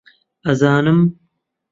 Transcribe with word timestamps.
ئەزانم 0.47 0.99